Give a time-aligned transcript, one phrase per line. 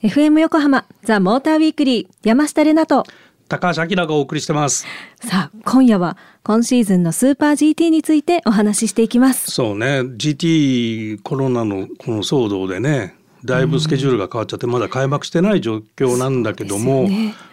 [0.00, 3.02] FM 横浜ザ・モーターウィークリー山下れなと。
[3.48, 4.86] 高橋明がお送りしてます。
[5.20, 9.50] さあ今夜は今シーズンのスーパー GT についてお話ししていきます。
[9.50, 10.02] そうね。
[10.02, 17.08] GT コロナのこの騒動でねだいぶスケジュールが変わっちゃってまだ開幕してない状況なんだけども、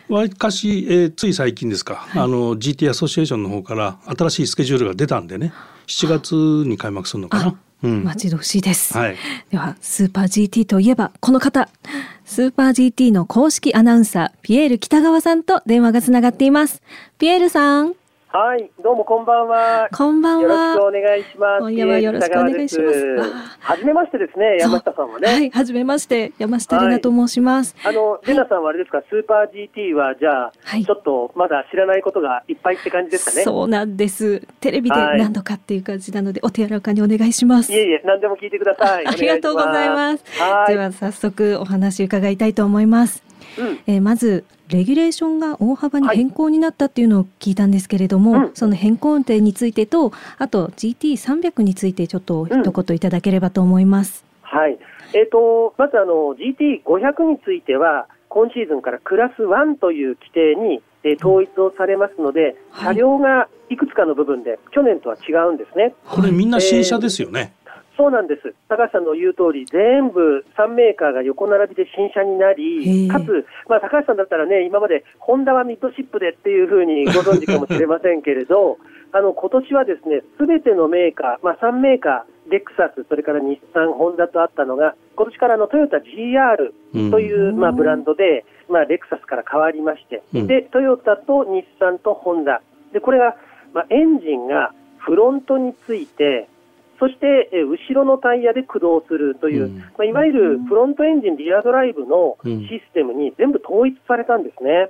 [0.08, 5.52] わり、かし、えー、つい最近ですか、はい、あの GT アソシエーションの方から新しいスケジュールが出たんでね。
[5.88, 6.36] 7月
[6.70, 7.56] に開幕するのかな。
[7.84, 9.18] うん、待ち遠しいです、はい、
[9.52, 11.70] ではスーパー GT といえばこの方。
[12.26, 16.82] スーパー GT の公式アナウンサーピエール北川さんと電話がつながっています。
[17.20, 17.94] ピエールさん
[18.38, 19.88] はい、どうもこんばんは。
[19.96, 20.42] こんばんは。
[20.42, 21.62] よろしくお願いします。
[21.62, 23.18] 今夜はよろしくお願いします。
[23.62, 25.28] はじめましてですね、山下さんはね。
[25.30, 27.74] はい、はじめまして、山下里奈と申します。
[27.78, 33.44] はい、あの、レナさんはあれですか、スーパー GT はじゃあ、はい、ちょっとまだ知らないことがいっぱいって感じですかね？
[33.44, 34.46] そうなんです。
[34.60, 37.72] テレビで何度かっていう感じなので、お手柔らかにお願いします。
[37.72, 39.08] いえいえ、何でも聞いてください。
[39.08, 40.26] ありがとうございます。
[40.68, 43.24] では早速お話伺いたいと思います。
[43.58, 54.24] うん、えー、まずレギュレーションが大幅に変更になったっていうのを聞いたんですけれども、はいその変更点についてとあと GT300 についてちょっと一言いただければと思います。
[54.44, 54.78] うん、はい
[55.14, 65.94] えーと、まずあの GT500 については今シーズンからクラス1という規定に、えー、統一をされますので、車両がいくつかの部分で去年とは違うんですね。
[66.06, 67.54] これみんな新車ですよね。
[67.60, 67.65] えー
[67.98, 68.54] そうなんです。
[68.68, 78.78] 高橋さんの言う通り、全部3メーカーが横並びで新車になり、かつ、まあ、高橋さんだったらね、今までホンダはミッドシップでっていうふうにご存知かもしれませんけれど、
[79.12, 92.62] あの、今年はですね、すべてのメーカー、まあ、3メーカー、レクサス、それから日産、ホンダとあったのが、今年からのトヨタ GR という、まあ、ブランドで、まあ、レクサスから変わりまして、で、トヨタと日産とホンダ。
[92.92, 93.36] で、これが、
[93.74, 96.50] まあ、エンジンがフロントについて、
[97.00, 104.90] そして、え後ろのタイヤで駆動するという、うん、まあ、いわゆるフロントエンジン、リアドライブのシステムに全部統一されたんですね。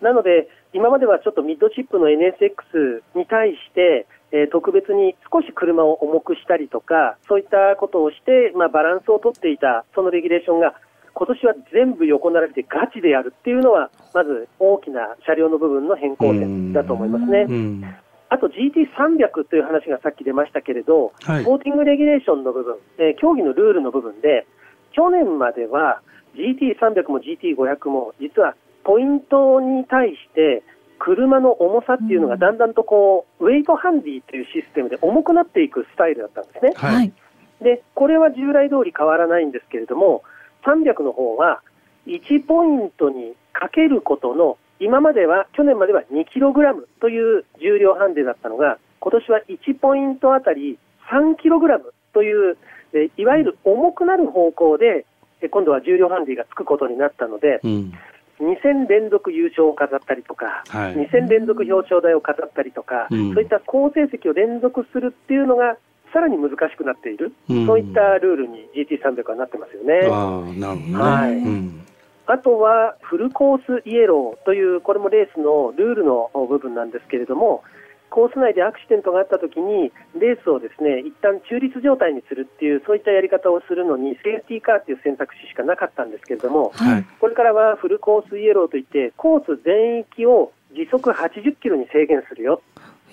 [0.00, 10.74] なので、今まではちょっとミッドチップの NSX に対して、えー、特別に少し車を重くしたりとか、そういったことをして、まあ、バランスをとっていた、そのレギュレーションが、
[11.12, 17.46] 今年は全部横並びでガチでやるっていうのは、まず大きな車両の部分の変更点だと思いますね。
[18.30, 24.46] あと GT300 という話がさっき出ましたけれど、はい、スポーティングレギュレーションの部分、えー、競技のルールの部分で、
[24.92, 26.00] 去年までは
[26.36, 28.54] GT300 も GT500 も実は
[28.84, 30.62] ポイントに対して
[31.00, 36.72] 車の重さっていうのがだんだんとこう、ウェイトハンディというシステムで重くなっていくスタイルだったんですね。
[36.76, 37.12] はい、
[37.60, 40.22] で、これは従来通り変わらないんですけれども、
[40.64, 41.62] 300の方は
[42.06, 50.78] 1ポイントにかけることの今までは、去年までは2キログラムという重量ハンデだったのが、今年は1ポイントあたり
[51.10, 52.56] 3キログラムという、
[52.92, 55.04] えいわゆる重くなる方向で、
[55.42, 57.92] え今度は重量ハンディがつくことになったので、うん、
[58.40, 65.76] 2戦連続優勝を飾ったりとか、はい、2戦連続表彰台を飾ったりとか、うん、そういった好成績を連続するっていうのが、
[66.12, 70.08] さらに難しくなっている、うん、そういったルールに GT300 はなってますよね。
[70.10, 71.79] あなるほど、ね、はい、うん
[72.30, 77.64] あとはフルコースイエローという、これもレースのルールの部分なんですけれども、
[78.10, 92.62] コース内でアクシデントがあったときに、レースをですね一旦中立状態にするっていう、そういったやり方をするのに、セーフティーカーという選択肢しかなかったんですけれども、はい、これからはフルコースイエローといって、コース全域を時速80キロに制限するよ、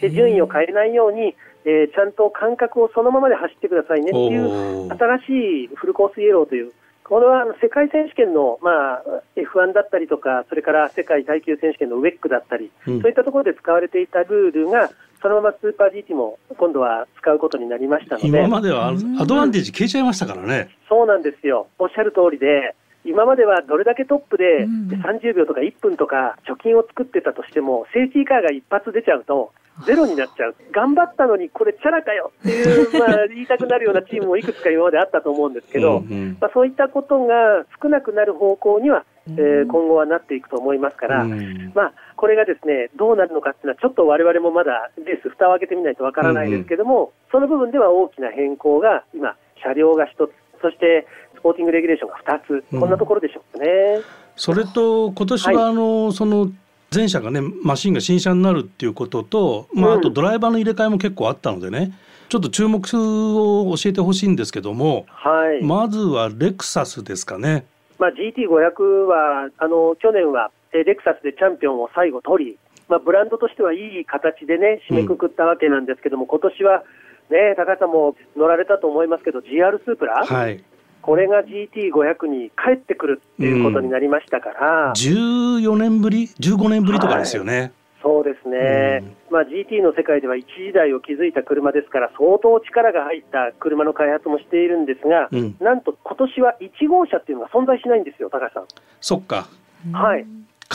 [0.01, 1.35] で順位を変えないように、
[1.65, 6.71] えー、ちゃんと間隔をそのままで走ってくださいねっていう、新しいフルコースイエローという
[7.09, 9.03] これは世界選手権の、まあ、
[9.37, 14.91] F1 だったりとか、それから世界耐久選手権のウェックだったり、うん、そういったところで使われていたルールが、
[15.21, 20.69] そのままスーパー GT も今度は使うことになりましたので、今まではアドバンテージ消えちゃいましたからね。
[20.89, 22.75] そうなんですよ、おっしゃる通りで、
[23.05, 29.53] 今まではどれだけトップで30秒とか1分とか貯金を作ってたとしても、セーフティーカーが一発出ちゃうと、
[29.85, 32.31] ゼロになっちゃう、頑張ったのにこれ、チャラかよ。
[32.39, 47.03] っていう、まあ、 言いたくなるようなチームもいくつか今まであったと思うんですけど、うんうん、まあ、そういったことが少なくなる方向には、えー、今後はなっていくと思いますから、うん、まあ、これがですねどうなるのかっていうのは、ちょっとわれわれもまだレース、蓋を開けてみないとわからないですけども、うん。
[47.03, 50.31] うん、その部分では大きな変更が今、車両が1つ、
[50.61, 54.01] そしてスポーティングレギュレーションが2つ、こんなところでしょうかね。
[54.35, 56.47] それと今年はあの、はい、その
[56.93, 61.97] 前者がねマシンが新車になるっていうことと、まあ、あとドライバーの入れ替えも結構あったのでね、
[62.29, 67.65] ちょっと注目を教えてほしいんですけども、はい、まずはレクサスですかね。
[67.99, 72.57] まあ、GT500 はあの去年はレクサスでチャンピオンを最後取り、
[72.87, 76.83] まあ、ブランドとしてはいい形でね締めくくったわけなんですけども、うん、今年は
[77.31, 80.63] ね高橋さんも乗られたと思いますけど GR スープラ、はい、
[81.07, 87.59] これが GT500 に帰ってくるっていうことになりましたから、うん、14年ぶり、15年ぶりとかですよね。
[87.59, 87.71] はい。
[88.03, 98.65] そうですね、うん、まあ、GT の世界では一時代を築いた車ですから、相当力が入った車の開発もしているんですが、うん、なんと今年は1号車っていうのが存在しないんですよ、高橋さん。
[98.99, 99.47] そっか、
[99.93, 100.25] はい、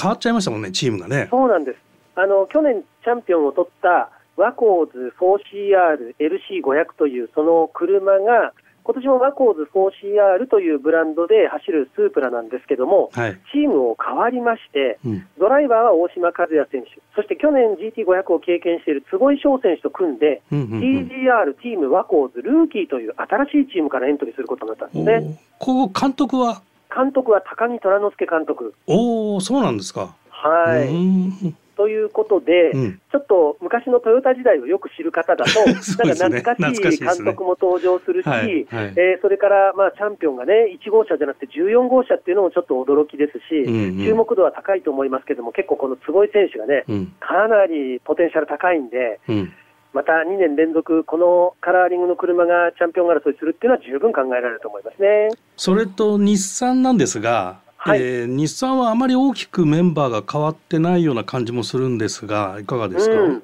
[0.00, 1.28] 変わっちゃいましたもんね、チームがね。
[1.30, 1.78] そうなんです。
[2.14, 25.40] あの去年、チャンピオンを取ったワコーズ 4CR LC500 というその車が今年もワコーズ 4CR というブランドで走るスープラなんですけども、はい、チームを変わりまして、うん、ドライバーは大島和也選手、そして去年 GT500 を経験している坪井翔選手と組んで、うんうんうん、TGR チームワコーズルーキーという新しいチームからエントリーすることになったんですね。
[25.58, 26.62] こう監督は？
[26.94, 28.74] 監督は高木虎之助監督。
[28.86, 30.14] おお、そうなんですか。
[30.28, 31.54] はい。
[31.82, 38.44] ということで、うん、ちょっと昔のトヨタ時代をよく知る方だと、 なんか懐かしい監督も登場するし、ねはい。
[38.44, 49.52] はい、えー、それからまあチャンピオンがね、1号車じゃなくて14号車っていうのもちょっと驚きですし、うんうん、注目度は高いと思いますけども、結構この坪井選手がね、うん、かなりポテンシャル高いんで、うん。
[49.92, 55.30] また2年連続、このカラーリングの車がチャンピオン争いするっていうのは十分考えられると思いますね。
[55.56, 63.42] それと日産なんですが、はい、えー、日産はあまり大きくメンバーが変わってないような感じもするんですが、いかがですか、うん、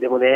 [0.00, 0.26] でもね、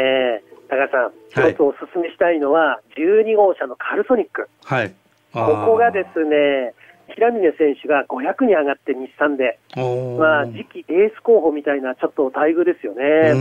[0.69, 4.95] 高さん、一つお勧めしたいのは、12号車のカルソニック、はい、
[5.33, 6.73] ここがですね、
[7.09, 13.35] 平峰選手が500に上がって日産で、まあ、次期エース候補みたいなちょっと待遇ですよね。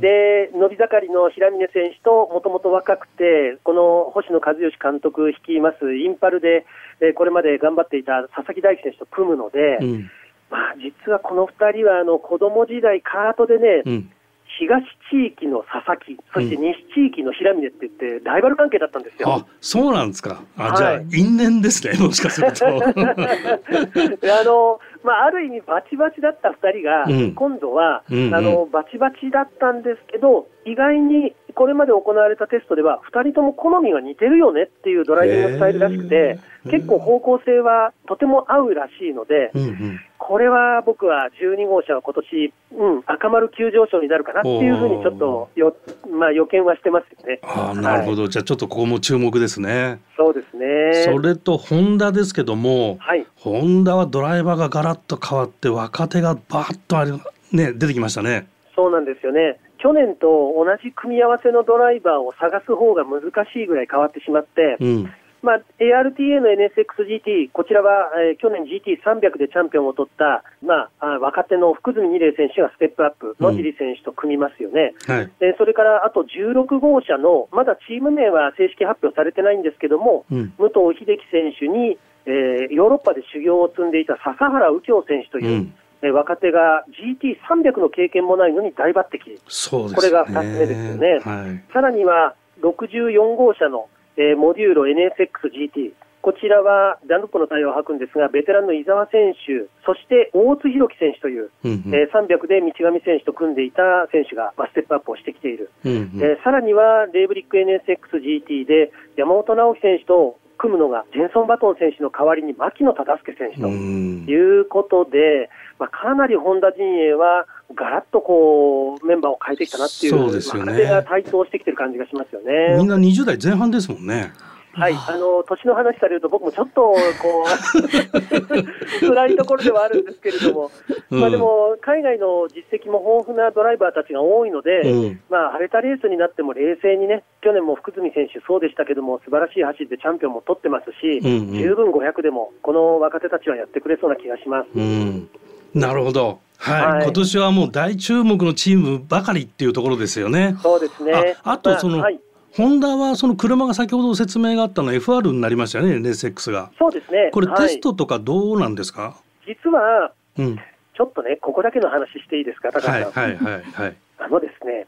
[0.00, 6.66] で、伸び盛りの平峰選手と、もともと若くて、この星野和義監督率いますインパルで、
[7.00, 10.10] えこれまで頑張っていた佐々木大樹選手と組むので、うん、
[10.50, 14.10] まあ、実はこの2人はあの子供時代、カートでね、うん
[14.58, 19.32] 東地域の佐々木、そして西地域の平峰って言って、ライバル関係だったんですよ。
[19.32, 20.42] あそうなんですか。
[20.56, 22.66] あ、はい、じゃあ、因縁ですね、もしかすると。
[22.66, 36.38] あのまあ、ある意味、バチバチだった2人が、うん、今度は、うんうん、あのバチバチだったんですけど、意外にこれまで行われたテストでは、2人とも好みが似てるよねっていうドライビングスタイルらしくて、
[36.70, 45.74] 結構方向性はとても合うらしいので、うんうん、これは僕は12号車は今年、うん、赤丸急上昇になるかなっていうふうにちょっとよ、
[46.12, 47.40] まあ、予見はしてますよね。
[47.42, 50.00] あなるほど、はい、じゃあちょっとここも注目ですね。
[50.18, 57.12] そうですねそれとホンダですけども、はい、ホンダはドライバーがガラッと変わって、若手がばっとあれ、
[57.52, 58.48] ね、出てきましたね。
[58.76, 59.58] そうなんですよね。
[59.78, 65.10] 去年と同じ組み合わせのドライバーを探す方が難しいぐらい変わってしまって、うん
[65.42, 85.74] まあ、ARTA の NSXGT、こちらは、えー、去年 GT300 でチャンピオンを取った、まあ、若手の福住二玲選手がステップアップ、野尻選手と組みますよね、うんはい、それからあと16号車の、まだチーム名は正式発表されてないんですけども、うん、武藤秀樹選手に、えー、ヨーロッパで修行を積んでいた笹原右京選手という、うん。
[86.00, 115.48] え若手が GT300 の経験もないのに大抜擢、そうですね、これが2つ目ですよね、はい、さらには64号車のえー、モデューロ NSXGT、こちらはダンロップの対応を吐くんですが、ベテランの伊沢選手、そして大津弘樹選手という、うんうん、えー、300で道上選手と組んでいた選手が、まあ、ステップアップをしてきている、うんうん、えー、さらにはレーブリック NSXGT で山本直樹選手と組むのがジェンソン・バトン選手の代わりに牧野忠介選手ということで、
[115.78, 122.76] まあ、かなりホンダ陣営はガラッとこうメンバーを変えてきたなっていう、そうですよね、が台頭してきてる感じがしますよね。
[122.78, 124.32] みんな20代前半ですもんね。
[124.78, 130.70] はい、あの年の話されると、僕もちょっとこう 辛いところではあるんですけれども、
[131.10, 144.68] うん、まあ、でも海外の実績も豊富なドライバーたちが多いので、うん、まあ、晴れたレースになっても冷静にね、去年も福住選手、そうでしたけども、素晴らしい走りでチャンピオンも取ってますし、うんうん、十分500でも、この若手たちはやってくれそうな気がします。
[144.76, 145.28] うん、
[145.74, 150.56] なるほどはい、はい、今年はもう大注目のチームばかりっていうところですよね。
[150.62, 151.36] そうですね。
[151.42, 152.20] ああとその、まあはい、
[152.52, 156.70] ホンダはその車が先ほど説明があったの FR になりましたよね NSX が。
[156.78, 157.30] そうですね。
[157.32, 159.16] これテストとかどうなんですか？
[159.46, 162.94] 実は、うん、ちょっとねここだけの話していいですか高橋さん。
[162.94, 163.96] はいはいはいはい。
[164.18, 164.86] あのですね。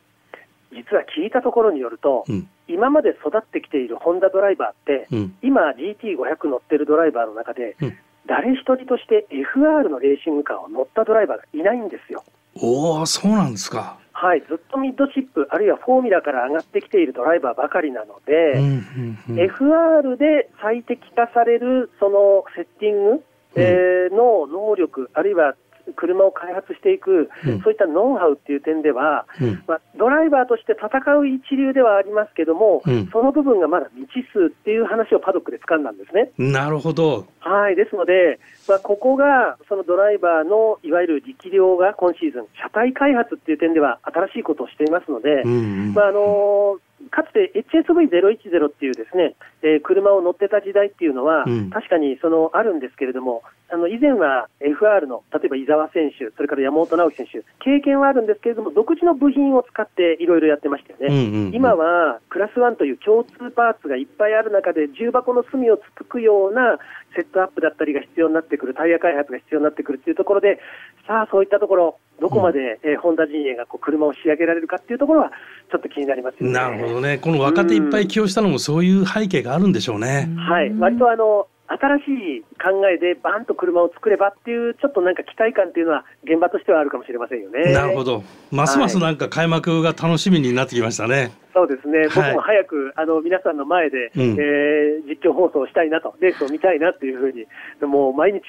[0.72, 7.76] 実は聞いたところによると、うん、今まで育ってきているホンダドライバーって、うん、今 GT500 乗ってるドライバーの中で、
[8.26, 12.24] 誰一人として FR のレーシングカーを乗ったドライバーがいないんですよ。
[12.54, 13.98] おお、そうなんですか。
[14.12, 23.20] はい、ずっとミッドチップ、あるいはフォーミュラから上がってきているドライバーばかりなので、うんうんうん、FR で最適化されるそのセッティング、うん、
[23.54, 25.54] えー、の能力、あるいは
[25.94, 36.30] 車を開発していく、うん、そういったノウハウっていう点では、うん、まあ、ドライバーとして戦う一流ではありますけども、うん、その部分がまだ未知数っていう話をパドックで掴んだんですね。
[36.38, 37.26] なるほど。
[37.40, 45.56] はい、ですので、まあ、ここがそのドライバーのいわゆる力量が今シーズン、車体開発っていう点では新しいことをしていますので、うんう
[45.90, 46.78] ん、まああの
[47.10, 53.42] かつて HSV010 っていうですね、えー、車を乗ってた時代っていうのは、うん、確かにそのあるんですけれども、
[53.72, 66.78] あの以前は FR の例えば伊沢選手、それから山本直樹選手、経験はあるんですけれども、独自の部品を使っていろいろやってましたよね、うんうんうん、今はクラス1という共通パーツがいっぱいある中で、重箱の隅をつつくような
[67.14, 70.58] セットアップだったりが必要になってくる、タイヤ開発が必要になってくるというところで、
[71.06, 75.32] さあ、そういったところ、どこまで、うん、えー、ホンダ陣営がこう車を仕上げられるかっていうところは、
[75.70, 76.52] ちょっと気になりますよね。
[76.52, 80.28] なるほどね、この若手いっぱい起用したのも、そういう背景があるんでしょうね。
[80.36, 82.02] はい、割とあの新し
[82.38, 87.72] い考えでバンと車を作ればっていう、ちょっとなんか期待感っていうのは、現場としてはあるかもしれませんよね。
[87.72, 91.14] なるほど、ますますなんか開幕が楽しみになってきましたね。
[91.14, 97.46] はい、そうですね、僕も早く、あの皆さんの前で、うん、えー、実況放送したいなと、レースを見たいなっていうふうに、
[97.86, 98.40] もう毎日、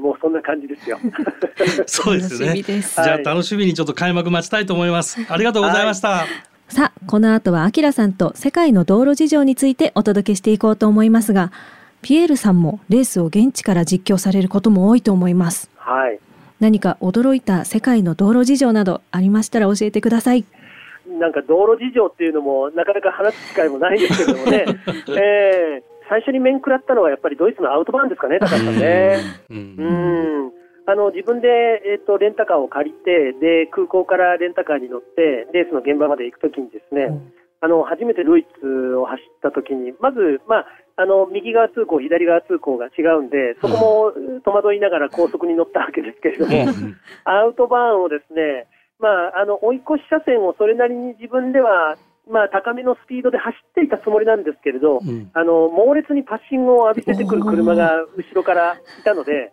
[0.00, 0.98] もうそんな感じですよ。
[1.86, 2.62] そうですね。
[2.62, 5.18] じゃあ楽しみにちょっと開幕待ちたいと思います。
[5.28, 6.08] ありがとうございました。
[6.08, 6.28] はい
[6.68, 11.50] さあ、この後はアキラさんと世界の道路事情についてお届けしていこうと思いますが、
[12.02, 15.70] ピエールさんもレースを現地から実況されることも多いと思います。
[15.76, 16.18] はい。
[16.60, 20.44] 何か驚いた世界の道路事情などありましたら教えてください。
[21.06, 24.64] なんか道路事情っていうのもなかなか話す機会もないですけどもね、
[25.18, 29.18] えー、最初に面食らったのはやっぱりドイツのアウトバーンですかね、高橋さんね。
[29.50, 30.52] うん、
[30.86, 31.48] あの自分で、
[31.84, 46.66] えーと、レンタカーを借りてで空港からレンタカーに乗ってレースの現場まで行くときにですね、うん、あの初めてドイツを走ったときにまず、まあ、あの右側通行、左側通行が違うんで、そこも戸惑いながら高速に乗ったわけですけれども、
[47.24, 48.66] アウトバーンをですね、
[48.98, 51.96] まあ、あの追い越し車線をそれなりに自分では、
[52.30, 59.52] まあ、高めのスピードで走っていたつもりなんですけれど、うん、あの猛烈にパッシングを浴びせてくる車が後ろからいたので、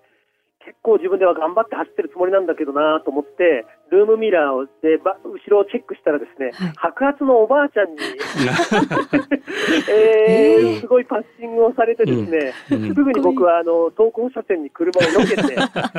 [0.66, 5.14] 結構自分では頑張って走ってるつもりなんだけどなと思って、ルームミラーで後
[5.48, 7.98] ろをチェックしたらですね、はい、白髪のおばあちゃんに
[9.90, 15.56] えー、すごいパッシングをされてですね、うん、すぐに僕はあの投稿車線に車をよけて、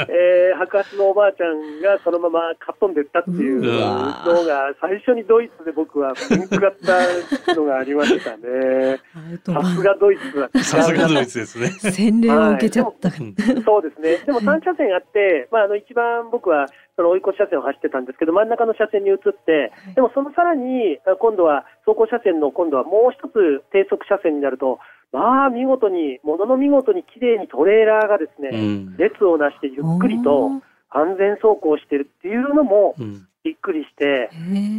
[0.08, 9.00] えー、白髪のおばあちゃんがそのままかっ飛んでいったっていうのが最初にドイツで僕は見くらったのがありましたね。
[9.44, 10.50] さすがドイツは。
[10.62, 11.68] さすがドイツですね。
[11.92, 13.10] 洗礼を受けちゃった。
[13.10, 14.16] はい、そうですね。
[14.26, 16.66] でも3車線あって、まああの一番僕は
[16.96, 24.80] その追い越し車線を走ってたんですけど、真ん中の車線に移って、でもそのさらに、今度は走行車線の今度はもう一つ低速車線になると、
[25.12, 30.50] まあ見事に、ものの見事に綺麗にトレーラーがですね、うん、列をなしてゆっくりと
[30.90, 32.96] 安全走行してるっていうのも
[33.44, 34.30] びっくりして、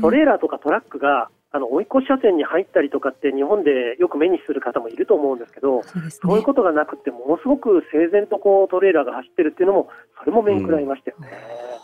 [0.01, 11.29] トレーラーとかトラックがあの追い越し車線に入ったりとかって日本でよく目にする方もいると思うんですけど、そう、ね,、いうことがなくて、ものすごく整然とこうトレーラーが走ってるっていうのも、それも面食らいましたよね。
[11.71, 11.76] うん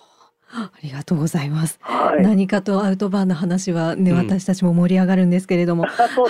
[0.56, 6.30] ありがとうございます、はい、何かとアウトバーンの話はね、うん、私たちも盛り上がるんですけれども、白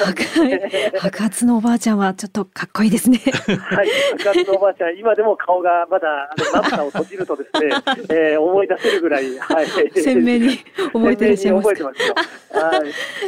[1.12, 3.18] 髪のおばあちゃんはちょっとかっこいいですね。
[3.18, 3.90] はい。
[4.20, 4.98] 白髪のおばあちゃん。
[4.98, 7.70] 今でも顔がまだあのまぶたを閉じるとですね、
[8.10, 10.60] えー、思い出せるぐらい、はい、鮮明に
[10.94, 11.68] 覚えていらっしゃいます。
[11.68, 11.74] はい。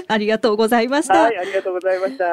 [0.08, 1.24] ありがとうございました。
[1.24, 2.25] はいありがとうございました。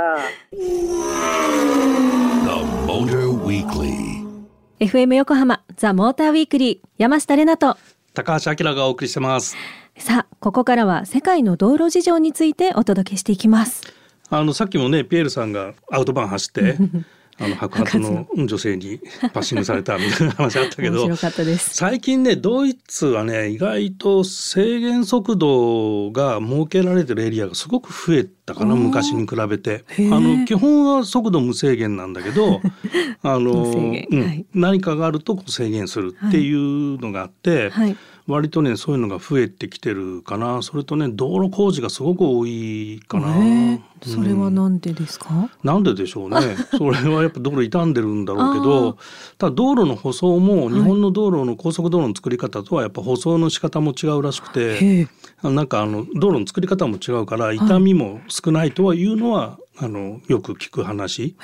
[4.81, 7.77] FM 横浜ザ・モーターウィークリー山下れなと
[8.15, 9.57] 高橋明がお送りしてます。
[9.97, 13.83] さあここからは世界の道路事情についてお届けしていきます。
[14.29, 16.77] あのさっきもねピエールさんがアウトバーン走って
[17.43, 19.01] あの白髪の女性に
[19.33, 29.85] パッシングされたみたいな話あったけど最近ねドイツはね意外と制限速度が設けられてるエリアがすごく増えたかな昔に比べて。
[30.11, 32.61] あの基本は速度無制限なんだけど
[33.23, 37.71] あの、うんはい、何かがあると制限するっていうのがあって。
[37.71, 40.63] はい割とねそういうのが増えてきてるかな。
[40.63, 46.37] それとね道路工事がすごく多いかな、えー、それはなんでですか、うん、なんででしょうね。
[46.79, 48.97] それはやっぱ道路傷んでるんだろうけど
[49.39, 55.07] ただ道路の舗装も日本の道路の高速道路の作り方とはやっぱ舗装の仕方も違うらしくて、
[55.43, 61.35] はい、なんかあの道路の作り方も違うから傷みも少ないとはいうのはあのよく聞く話、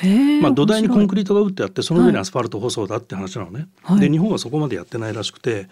[0.42, 5.68] まあ、土台にコンクリートが打ってあってその上にアスファルト舗装だって話なのね、はい、で日本はそこまでやってないらしくて、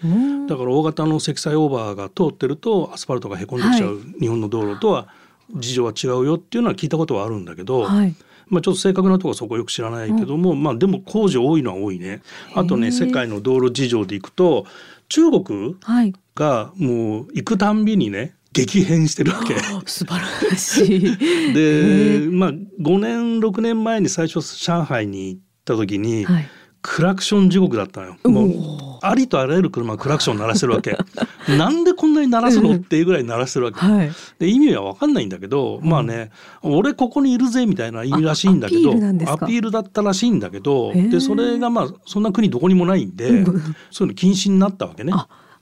[0.48, 5.08] だから大型の積載オーバーが通ってるとアスファルトがへこんできちゃう日本の道路とは
[5.54, 8.14] 事情は違うよっていうのは聞いたことはあるんだけど、はい、
[8.48, 12.22] まあ、ちょっと正確なところそこよく知らないけども、うん、まあでも工事多いのは多いね。
[12.54, 14.66] あとね世界の道路事情でいくと
[15.08, 15.76] 中国
[16.34, 19.57] がもう行くたんびにね激変してるわけ。
[19.87, 21.53] 素晴らしい。
[21.53, 26.49] で、まあ5年6年前に最初上海に行った時に、はい、
[26.87, 28.17] クラクション地獄だったのよ。
[28.25, 30.97] もうありとあらゆる車クラクション鳴らしてるわけ。
[31.59, 33.81] なんでこんなに鳴らすのっていうぐらい鳴らしてるわけ。
[33.81, 36.31] はい、で意味は分かんないんだけど、まあね
[36.62, 43.45] 俺ここにいるぜみたいな意味らしいんだけどアピールだったらしいんだけどでそれがまあそんな国どこにもないんで
[43.91, 45.12] そういうの禁止になったわけね。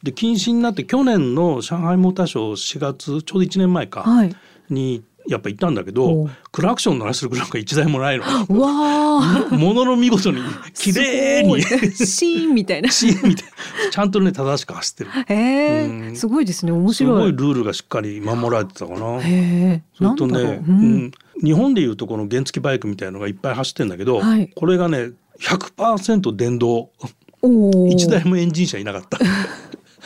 [0.04, 4.36] で禁止になって去年の上海モーターショー4月ちょうど1年前か、はい、
[4.68, 8.24] にやっぱ行ったんだけどクラクション鳴らしてる車が一台もないの。
[8.60, 10.42] わ ものの見事に
[10.74, 11.62] 綺麗に。
[11.62, 12.90] シーンみたいな。
[12.92, 13.44] シーンみたい。
[13.46, 15.10] なちゃんとね正しく走ってる。
[15.10, 16.72] へえ、うん、すごいですね。
[16.72, 17.16] 面白い。
[17.16, 19.18] すごいルールがしっかり守られてたかな。
[19.20, 19.82] へえ。
[19.96, 26.90] それとね、うん、日本でいうとこの原付バイクみたいのがいっぱい走ってんだけど、はい、これがね100%電動。
[27.88, 29.18] 一台もエンジン車いなかった。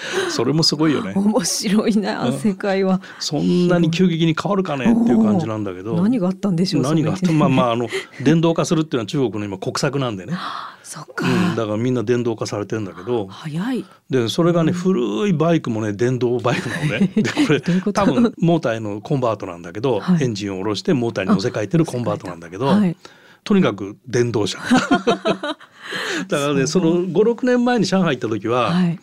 [0.31, 1.13] それもすごいよね。
[1.15, 3.01] 面白いな、世界は。
[3.19, 4.93] そんなに急激に変わるかね？
[4.93, 6.01] っていう感じなんだけど。
[6.01, 7.33] 何があったんでしょう何があった？
[7.33, 7.89] まあまああの
[8.23, 10.35] 電動化するっていうのは中国の今国策なんでね。
[10.89, 13.27] そっか、うん、だからみんな電動化されてるんだけど。
[13.27, 13.85] 早い。
[14.09, 17.61] でそれがね、古いバイクもね電動バイクなのね でこれ
[17.93, 22.97] 多分モーターへのコンバートなんだけど、はい、エンジンを下ろしてモーターに乗せ替えてるコンバートなんだけど、はい、
[23.45, 24.59] とにかく電動車。
[24.59, 28.99] だからねその56年前に上海行った時は、はい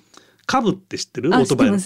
[0.46, 1.30] カブって知ってる？
[1.30, 1.80] オートバイの。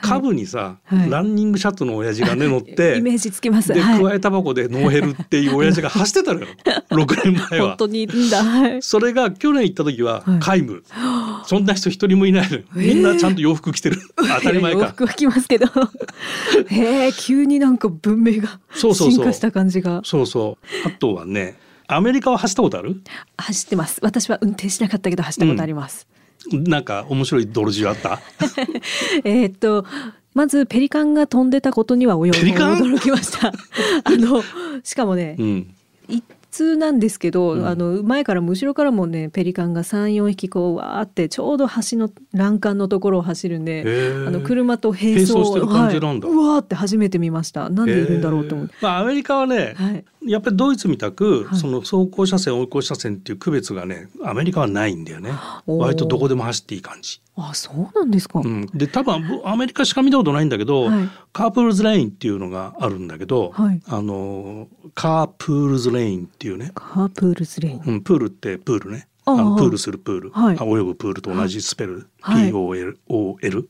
[0.00, 3.72] カブにさ、はい、ランニングシャツの親父がね乗ってイメージつきます。
[3.72, 6.46] で、加えタバコでノーヘルっていう親父が走ってたのよ。
[6.90, 7.68] 6年前は。
[7.68, 12.62] 本当にいるんだ、はい、それが去年行った時は皆無、はい、そんな人一人もいないのよ。
[12.72, 14.80] みんなちゃんと洋服着てる、えー、当たり前か。
[14.80, 15.66] 洋服は着ますけど。
[16.68, 20.00] へえ急になんか文明が進化した感じが。
[20.04, 20.88] そうそう。
[20.88, 23.02] あとはねアメリカは走ったことある？
[23.36, 24.00] 走ってます。
[24.02, 26.19] 私は運転しなかったけど走ったことあります、うん
[26.52, 28.20] なんか面白い泥汁あった？
[29.24, 29.84] えっと
[30.34, 33.48] まずペリカンが飛んでたことには驚きました。
[33.48, 33.52] あ
[34.10, 34.42] の
[34.84, 35.74] しかもね、うん、
[36.08, 43.84] 一通なんですけど、うん、あの前からも後ろからもねペリカンが34匹こうわーってちょうど橋の欄干のところを走るんで
[44.26, 47.70] あの車と並走してる感じなんだ、はい、うわーって初めて見ました。
[47.70, 55.32] なんでいるんだろうと思って、まあ、アメリカはね、はい、やっぱりドイツみたく、その走行車線追い越し車線っていう区別がねアメリカはないんだよね。
[55.66, 57.20] 割とどこでも走っていい感じ。
[57.48, 66.72] あそうなんですか、うん、で多分アメリカしか見たことないんだけど、はい、 car pools laneっていうのがあるんだけど、はい、あの car pools laneっていうね。
[66.74, 69.06] car pools lane、うん、プールってプールね。
[69.26, 72.96] あのプールするプール、はい、泳ぐプールと同じスペル、はい、 POOLS、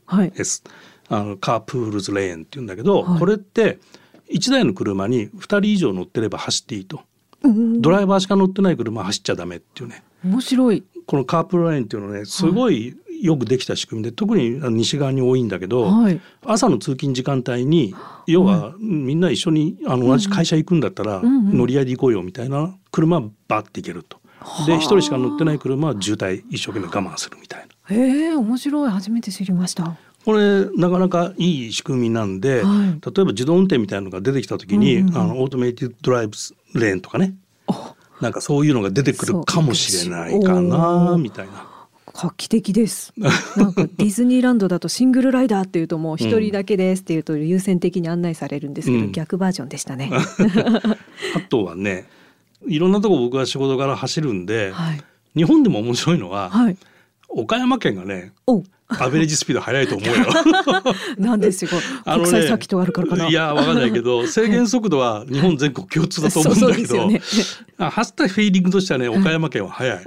[0.05, 0.33] はい、
[1.09, 3.77] あの car pools laneっていうんだけど、これって
[4.33, 7.01] 1台の車に2人以上乗ってれば走っていいと、
[7.43, 10.03] ドライバーしか乗ってない車は走っちゃダメっていうね。
[10.23, 10.83] 面白い。
[11.05, 17.93] このカープルラインっていうのねすごいよくできた仕組みで特に西側に多いんだけど、はい、朝の通勤時間帯に
[18.27, 24.19] 要はみんな一緒にあの同じ会社行くんだったら乗り合いで行こうよみたいな車はバッて行けると。
[24.65, 27.95] で一人しか乗ってない車は渋滞一生懸命我慢するみたいな。
[27.95, 28.89] へえ面白い。
[28.89, 29.95] 初めて知りました。
[30.25, 36.33] これなかなかいい仕組みなんで、はい、例えば自動運転みたいなのが出てきた時に、うんうん、あのオートメイティッドライブ
[36.79, 37.35] レーンとかね。
[38.19, 41.70] なんかそういうのが出てくるかもしれないかなみたいな。
[42.13, 43.13] 画期的です。
[43.55, 50.11] なんかディズニーランドだとシングルライダーっていうともう一人だけですっていうと優先的に案内されるんですけど、うん、逆バージョンでしたね。
[51.35, 52.05] あとはね
[52.67, 55.01] いろんなとこ僕は仕事から走るんで、はい、
[55.35, 56.77] 日本でも面白いのは、はい、
[57.33, 58.33] 岡山県がね
[58.99, 60.25] アベレージスピード速いと思うよ。
[61.17, 61.71] なんですよ。
[62.81, 63.29] あるからかな。
[63.29, 67.21] いやわかんないけど 制限速度は日本全国共通だと思うんだけど、ね、
[67.77, 70.05] 走ったフィーリングとしてはね岡山県は速い。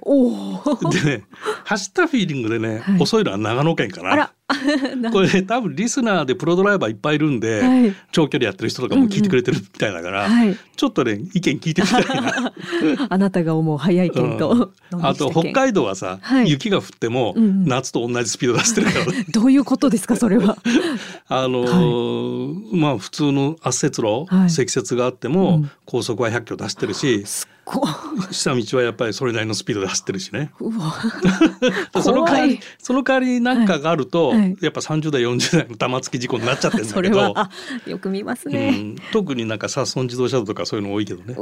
[0.92, 1.24] でね
[1.64, 4.32] 走ったフィーリングでね、はい、遅いのは長野県かな。
[5.12, 12.52] これ、ね、多分リスナーでプロドライバーいっぱいいるんで、はい、長距離やってる人とかも聞いてくれてるみたいだから、うんうん、ちょっとね意見聞いてみたいな。
[13.08, 20.56] あなたが思う速い県と、うん、あと北海道はさ、はい、雪が降っても、夏と同じスピード出してるから、ね、 どういうことですかそれは？
[21.28, 27.24] あのーはい、まあ普通の圧雪路、積雪があっても、高速は100キロ出してるし。
[28.30, 30.52] 下道はやっぱりそれなりのスピードで走ってるしね。
[32.02, 37.34] その代わりその代わりなんかがあると、はい、やっぱ30代40代の玉突き事故になっちゃってるんだけど。
[37.86, 41.36] よく見ますね、うん、特になんかサソン自動車道とかそういうの多いけどね。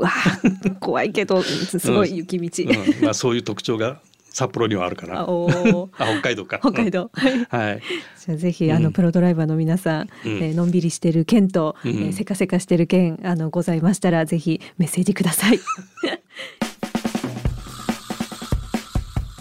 [0.81, 2.95] 怖いけどすごい雪道、うん。
[2.97, 4.01] うん、まあ、そういう特徴が
[4.33, 5.21] 札幌にはあるかな。
[5.21, 5.27] あ
[5.97, 6.59] 北海道か。
[6.59, 7.11] 北海道。
[7.15, 7.83] はい。
[8.25, 15.61] じゃあぜひあのプロドライバーの皆さん、うん、えー、のんびりしてる県と、うん、えー、せかせかしてる県あのございましたらぜひメッセージください。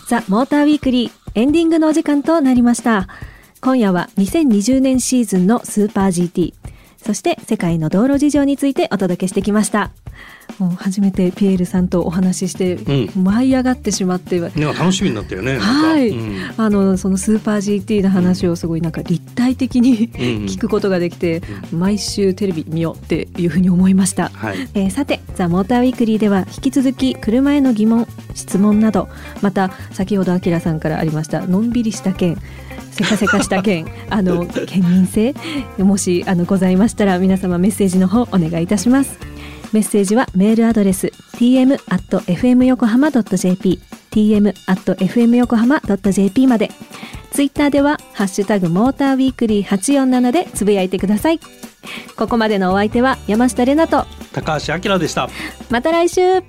[0.07, 3.07] ザ・モーターウィークリーエンディングのお時間となりました。
[3.61, 6.53] 今夜は2020年シーズンのスーパー GT
[7.03, 9.91] そして世界の道路事情についてお届けしてきました。
[10.59, 15.57] もう初めてピエールさんとお話しして、うん、舞い上がってしまってね楽しみになったよね。
[15.57, 29.07] はい、うん、あのそのスーパー GT の話をすごいなんか立体的に、聞くことができて、うん、毎週テレビ見ようっていうふうに思いました、はい、えー、さて「ザ・モーターウィークリーでは引き続き車への疑問質問など
[29.41, 32.37] また先ほどあきらさんからありましたのんびりした件
[32.91, 35.33] せかせかした件あの県民性
[35.77, 39.17] もしあのございましたら皆様メッセージの方お願いいたします。
[39.73, 43.79] メッセージはメールアドレス tm at fm 横浜 .jp
[44.11, 46.69] tm at fm 横浜 .jp まで。
[47.31, 51.39] ツイッターではハッシュタグモーターウィークリー847でつぶやいてください。
[52.17, 55.29] ここまでのお相手は山下れなと高橋明でした。
[55.69, 56.43] また来週